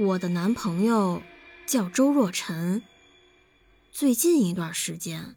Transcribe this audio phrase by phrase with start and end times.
[0.00, 1.22] 我的男朋友
[1.66, 2.82] 叫周若晨。
[3.92, 5.36] 最近一段时间，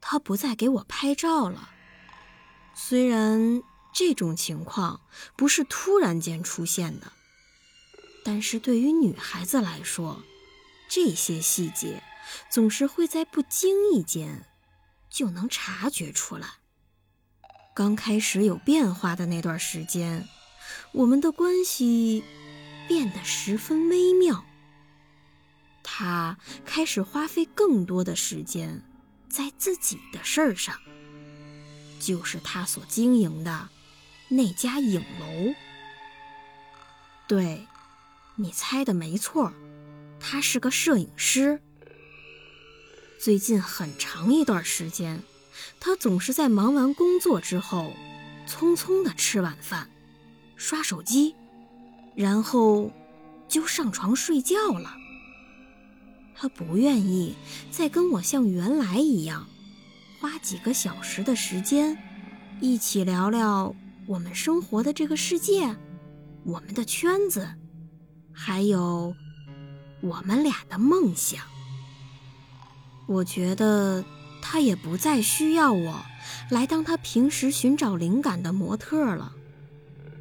[0.00, 1.70] 他不再给我拍照了。
[2.74, 3.62] 虽然
[3.94, 5.02] 这种情况
[5.36, 7.12] 不是突然间出现的，
[8.24, 10.24] 但是对于女孩子来说，
[10.88, 12.02] 这些细节
[12.48, 14.46] 总是会在不经意间
[15.08, 16.54] 就能察觉出来。
[17.72, 20.26] 刚开始有变化的那段时间，
[20.90, 22.24] 我们的关系。
[22.90, 24.44] 变得十分微妙。
[25.80, 28.82] 他开始花费更多的时间
[29.28, 30.76] 在自己的事儿上，
[32.00, 33.68] 就是他所经营的
[34.28, 35.54] 那家影楼。
[37.28, 37.64] 对，
[38.34, 39.52] 你猜的没错，
[40.18, 41.62] 他是个摄影师。
[43.20, 45.22] 最近很长一段时间，
[45.78, 47.92] 他总是在忙完工作之后，
[48.48, 49.88] 匆匆的吃晚饭，
[50.56, 51.36] 刷手机。
[52.14, 52.90] 然后，
[53.48, 54.94] 就上床睡觉了。
[56.34, 57.34] 他不愿意
[57.70, 59.46] 再跟我像原来一样，
[60.20, 61.96] 花几个小时的时间，
[62.60, 63.74] 一起聊聊
[64.06, 65.76] 我们生活的这个世界，
[66.44, 67.46] 我们的圈子，
[68.32, 69.14] 还有
[70.00, 71.42] 我们俩的梦想。
[73.06, 74.04] 我觉得
[74.40, 76.00] 他也不再需要我
[76.48, 79.32] 来当他平时寻找灵感的模特了，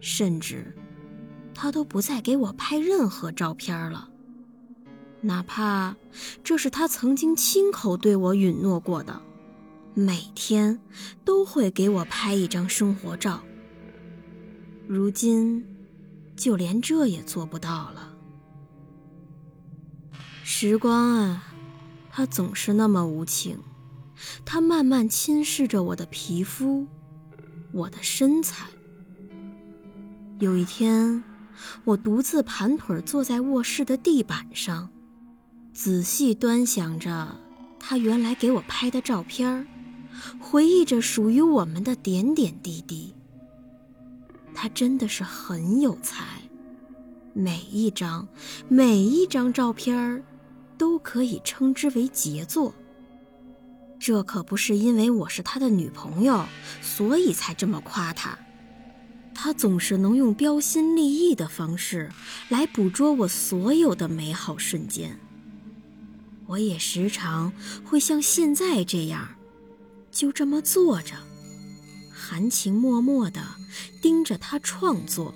[0.00, 0.76] 甚至。
[1.54, 4.08] 他都不再给我拍任何照片了，
[5.20, 5.94] 哪怕
[6.42, 9.22] 这是他曾经亲口对我允诺过的，
[9.94, 10.80] 每天
[11.24, 13.42] 都会给我拍一张生活照。
[14.88, 15.64] 如今，
[16.34, 18.14] 就连这也做不到了。
[20.42, 21.44] 时光啊，
[22.10, 23.58] 它总是那么无情，
[24.44, 26.86] 它慢慢侵蚀着我的皮肤，
[27.70, 28.66] 我的身材。
[30.40, 31.22] 有一天。
[31.84, 34.88] 我独自盘腿坐在卧室的地板上，
[35.72, 37.38] 仔细端详着
[37.78, 39.66] 他原来给我拍的照片，
[40.40, 43.14] 回忆着属于我们的点点滴滴。
[44.54, 46.24] 他真的是很有才，
[47.32, 48.28] 每一张
[48.68, 50.22] 每一张照片
[50.76, 52.74] 都可以称之为杰作。
[53.98, 56.44] 这可不是因为我是他的女朋友，
[56.80, 58.36] 所以才这么夸他。
[59.44, 62.12] 他总是能用标新立异的方式
[62.48, 65.18] 来捕捉我所有的美好瞬间。
[66.46, 67.52] 我也时常
[67.84, 69.34] 会像现在这样，
[70.12, 71.16] 就这么坐着，
[72.12, 73.44] 含情脉脉地
[74.00, 75.34] 盯着他创作，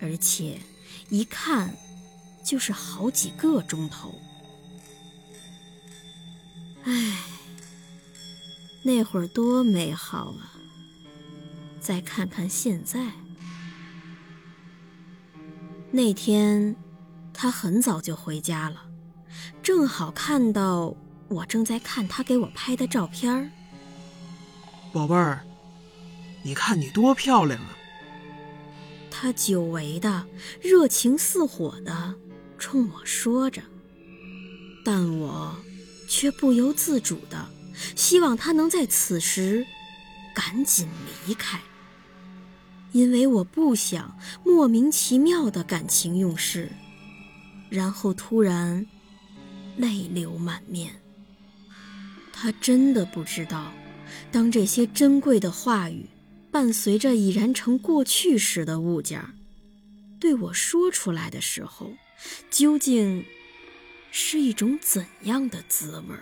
[0.00, 0.60] 而且
[1.08, 1.74] 一看
[2.44, 4.14] 就是好几个钟头。
[6.84, 7.24] 唉，
[8.84, 10.59] 那会儿多美好啊！
[11.80, 13.00] 再看看现在，
[15.90, 16.76] 那天
[17.32, 18.84] 他很早就回家了，
[19.62, 20.94] 正好看到
[21.28, 23.50] 我正在看他给我拍的照片
[24.92, 25.40] 宝贝儿，
[26.42, 27.76] 你看你多漂亮啊！
[29.10, 30.26] 他久违的
[30.60, 32.14] 热情似火的
[32.58, 33.62] 冲我说着，
[34.84, 35.56] 但我
[36.08, 37.48] 却不由自主的
[37.96, 39.66] 希望他能在此时
[40.34, 40.88] 赶紧
[41.26, 41.60] 离开。
[42.92, 46.70] 因为我不想莫名其妙的感情用事，
[47.68, 48.86] 然后突然
[49.76, 51.00] 泪流满面。
[52.32, 53.72] 他真的不知道，
[54.32, 56.06] 当这些珍贵的话语
[56.50, 59.22] 伴随着已然成过去时的物件
[60.18, 61.92] 对我说出来的时候，
[62.50, 63.24] 究竟
[64.10, 66.16] 是一种怎样的滋味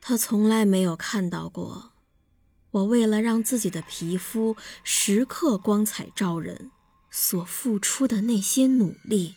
[0.00, 1.89] 他从来没有看到过。
[2.72, 6.70] 我为了让自己的皮肤时刻光彩照人，
[7.10, 9.34] 所付出的那些努力，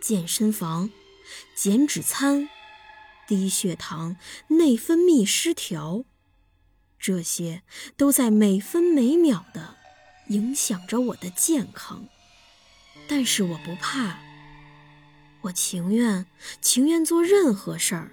[0.00, 0.90] 健身房、
[1.54, 2.48] 减脂餐、
[3.28, 4.16] 低血糖、
[4.48, 6.04] 内分泌失调，
[6.98, 7.62] 这些
[7.96, 9.76] 都在每分每秒的
[10.28, 12.08] 影响着我的健康。
[13.06, 14.18] 但是我不怕，
[15.42, 16.26] 我情愿
[16.60, 18.10] 情愿做任何事儿，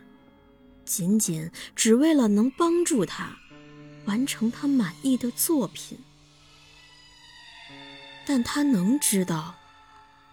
[0.86, 3.40] 仅仅只为了能帮助他。
[4.06, 5.98] 完成他满意的作品，
[8.26, 9.56] 但他能知道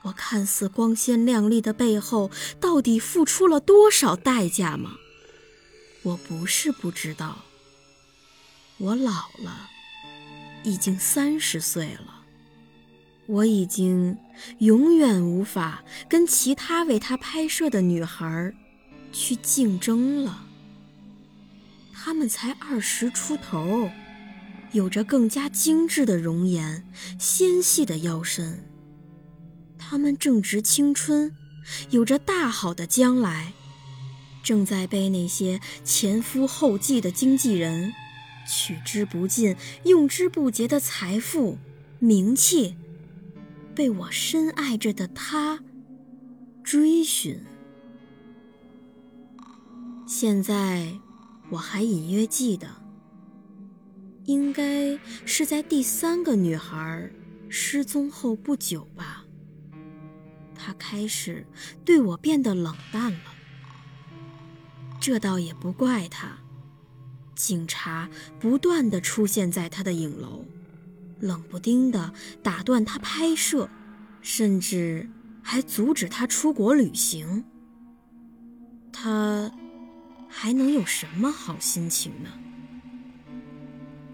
[0.03, 2.31] 我看似光鲜亮丽的背后，
[2.61, 4.97] 到底付出了多少代价吗？
[6.03, 7.45] 我不是不知道，
[8.79, 9.71] 我老了，
[10.65, 12.25] 已经三十岁了，
[13.27, 14.19] 我已经
[14.59, 18.53] 永远无法跟其他为他拍摄的女孩
[19.13, 20.47] 去竞争了。
[22.05, 23.89] 他们才二十出头，
[24.73, 26.85] 有着更加精致的容颜，
[27.17, 28.69] 纤细的腰身。
[29.79, 31.33] 他们正值青春，
[31.91, 33.53] 有着大好的将来。
[34.43, 37.93] 正在被那些前赴后继的经纪人、
[38.49, 39.55] 取之不尽、
[39.85, 41.57] 用之不竭的财富、
[42.01, 42.75] 名气，
[43.77, 45.61] 被我深爱着的他
[46.65, 47.39] 追寻。
[50.05, 50.99] 现在
[51.53, 52.67] 我还隐约记得，
[54.25, 57.11] 应该是在第三个女孩
[57.51, 59.27] 失踪后不久吧，
[60.55, 61.47] 他开始
[61.85, 63.35] 对我变得冷淡了。
[64.99, 66.39] 这倒也不怪他，
[67.35, 68.09] 警察
[68.41, 70.47] 不断的出现在他的影楼，
[71.21, 73.69] 冷不丁的打断他拍摄，
[74.23, 75.07] 甚至
[75.43, 77.45] 还阻止他出国旅行。
[78.91, 79.53] 他
[80.35, 82.31] 还能有什么好心情呢？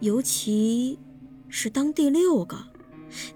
[0.00, 0.99] 尤其
[1.49, 2.67] 是当第六个，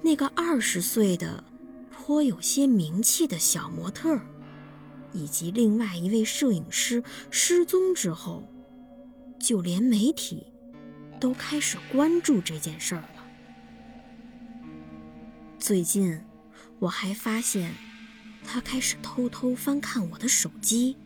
[0.02, 1.44] 那个二十岁的、
[1.92, 4.20] 颇有些名气的小模特。
[5.14, 8.48] 以及另外一位摄影师失踪之后，
[9.38, 10.46] 就连媒体
[11.20, 13.26] 都开始关注这件事儿了。
[15.58, 16.18] 最近，
[16.78, 17.74] 我还发现
[18.42, 20.96] 他开始偷偷翻看我的手机。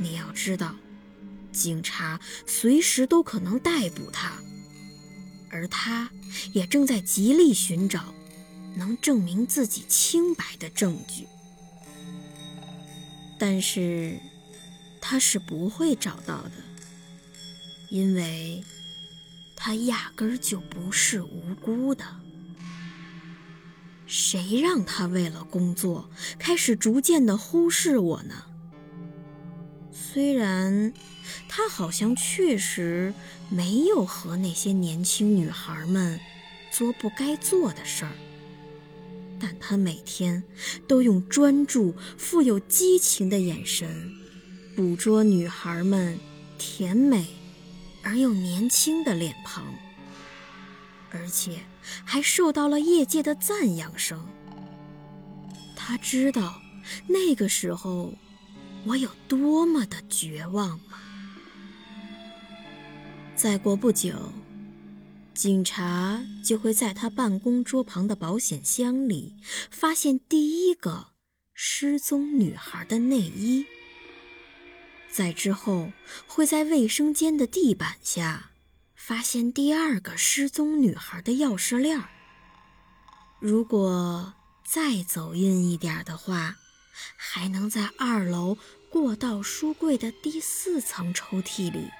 [0.00, 0.74] 你要知道，
[1.52, 4.32] 警察随时都可能逮捕他，
[5.50, 6.10] 而他
[6.52, 8.14] 也正在极力寻找
[8.76, 11.26] 能证明自己清白的证据。
[13.38, 14.18] 但是，
[15.00, 16.52] 他是不会找到的，
[17.90, 18.64] 因为
[19.54, 22.04] 他压根儿就不是无辜的。
[24.06, 28.44] 谁让他为了工作开始逐渐的忽视我呢？
[30.12, 30.92] 虽然
[31.48, 33.14] 他好像确实
[33.48, 36.18] 没有和那些年轻女孩们
[36.72, 38.10] 做不该做的事儿。
[39.38, 40.42] 但他每天
[40.88, 44.10] 都用专注、富有激情的眼神，
[44.74, 46.18] 捕捉女孩们
[46.58, 47.26] 甜美
[48.02, 49.64] 而又年轻的脸庞，
[51.12, 51.60] 而且
[52.04, 54.26] 还受到了业界的赞扬声。
[55.76, 56.60] 他知道
[57.06, 58.12] 那个时候
[58.86, 60.98] 我有多么的绝望吗？
[63.36, 64.32] 再过不久。
[65.32, 69.36] 警察就会在他办公桌旁的保险箱里
[69.70, 71.08] 发现第一个
[71.54, 73.64] 失踪女孩的内衣，
[75.10, 75.92] 在之后
[76.26, 78.50] 会在卫生间的地板下
[78.94, 82.02] 发现第二个失踪女孩的钥匙链
[83.38, 86.58] 如果再走运一点的话，
[87.16, 88.56] 还能在二楼
[88.90, 91.90] 过道书柜的第四层抽屉里。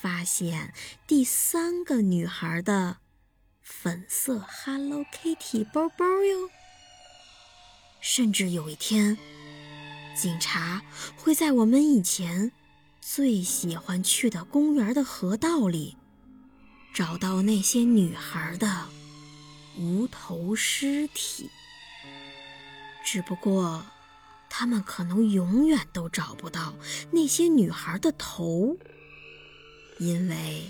[0.00, 0.72] 发现
[1.06, 2.98] 第三个女孩的
[3.60, 6.50] 粉色 Hello Kitty 包包哟。
[8.00, 9.18] 甚至有一天，
[10.14, 10.82] 警察
[11.16, 12.52] 会在我们以前
[13.00, 15.96] 最喜欢去的公园的河道里，
[16.94, 18.86] 找到那些女孩的
[19.76, 21.50] 无头尸体。
[23.04, 23.84] 只不过，
[24.58, 26.74] 他们可能永远都找不到
[27.12, 28.76] 那些女孩的头。
[30.00, 30.64] 因为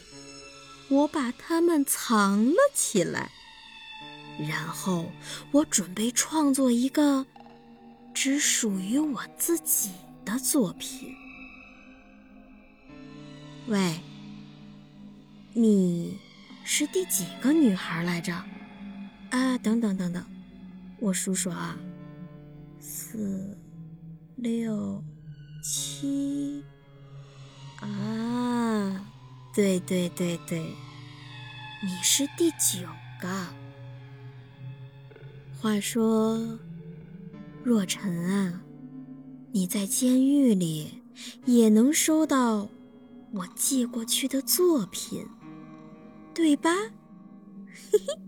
[0.90, 3.30] 我把它们藏了起来，
[4.47, 5.11] 然后
[5.52, 7.25] 我准备创作一个
[8.12, 9.90] 只属于我自己
[10.23, 11.14] 的作品。
[13.68, 13.99] 喂，
[15.54, 16.18] 你
[16.62, 18.35] 是第几个女孩来着？
[19.30, 20.23] 啊，等等等等，
[20.99, 21.75] 我数数啊，
[22.80, 23.57] 四、
[24.38, 25.02] 六、
[25.64, 26.62] 七，
[27.80, 29.04] 啊。
[29.52, 30.61] 对对对对，
[31.83, 32.87] 你是第九
[33.21, 33.28] 个。
[35.61, 36.57] 话说，
[37.64, 38.62] 若尘啊，
[39.50, 41.02] 你在监狱里
[41.45, 42.68] 也能收到
[43.33, 45.26] 我寄过去的作品，
[46.33, 46.71] 对吧？
[47.90, 48.27] 嘿嘿。